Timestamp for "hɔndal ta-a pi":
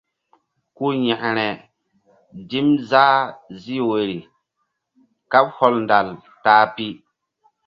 5.57-6.87